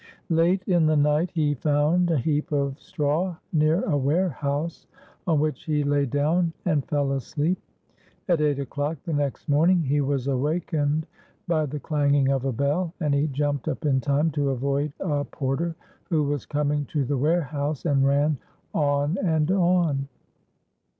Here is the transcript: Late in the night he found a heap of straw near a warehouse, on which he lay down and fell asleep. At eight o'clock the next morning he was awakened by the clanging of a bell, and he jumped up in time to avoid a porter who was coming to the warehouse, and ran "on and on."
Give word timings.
Late 0.31 0.63
in 0.63 0.87
the 0.87 0.97
night 0.97 1.29
he 1.31 1.53
found 1.53 2.09
a 2.09 2.17
heap 2.17 2.51
of 2.51 2.79
straw 2.79 3.35
near 3.53 3.83
a 3.83 3.95
warehouse, 3.95 4.87
on 5.27 5.39
which 5.39 5.65
he 5.65 5.83
lay 5.83 6.07
down 6.07 6.53
and 6.65 6.83
fell 6.87 7.11
asleep. 7.11 7.61
At 8.27 8.41
eight 8.41 8.57
o'clock 8.57 8.97
the 9.03 9.13
next 9.13 9.47
morning 9.47 9.83
he 9.83 10.01
was 10.01 10.25
awakened 10.25 11.05
by 11.47 11.67
the 11.67 11.79
clanging 11.79 12.29
of 12.29 12.45
a 12.45 12.51
bell, 12.51 12.95
and 12.99 13.13
he 13.13 13.27
jumped 13.27 13.67
up 13.67 13.85
in 13.85 14.01
time 14.01 14.31
to 14.31 14.49
avoid 14.49 14.91
a 14.99 15.23
porter 15.23 15.75
who 16.09 16.23
was 16.23 16.47
coming 16.47 16.85
to 16.85 17.05
the 17.05 17.19
warehouse, 17.19 17.85
and 17.85 18.03
ran 18.03 18.39
"on 18.73 19.19
and 19.23 19.51
on." 19.51 20.07